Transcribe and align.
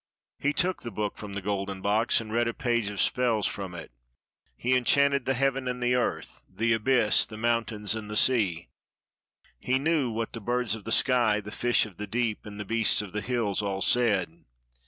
He 0.39 0.51
took 0.51 0.81
the 0.81 0.89
book 0.89 1.15
from 1.15 1.33
the 1.33 1.43
golden 1.43 1.79
box, 1.83 2.19
and 2.19 2.33
read 2.33 2.47
a 2.47 2.55
page 2.55 2.89
of 2.89 2.99
spells 2.99 3.45
from 3.45 3.75
it. 3.75 3.91
He 4.57 4.75
enchanted 4.75 5.25
the 5.25 5.35
heaven 5.35 5.67
and 5.67 5.79
the 5.79 5.93
earth, 5.93 6.43
the 6.49 6.73
abyss, 6.73 7.23
the 7.27 7.37
mountains, 7.37 7.93
and 7.93 8.09
the 8.09 8.15
sea; 8.15 8.69
he 9.59 9.73
SI 9.73 9.73
EGYPT 9.73 9.83
knew 9.83 10.09
what 10.09 10.31
the 10.31 10.41
birds 10.41 10.73
of 10.73 10.85
the 10.85 10.91
sky, 10.91 11.39
the 11.39 11.51
fish 11.51 11.85
of 11.85 11.97
the 11.97 12.07
deep, 12.07 12.47
and 12.47 12.59
the 12.59 12.65
beasts 12.65 13.03
of 13.03 13.13
the 13.13 13.21
hills 13.21 13.61
all 13.61 13.83
said. 13.83 14.43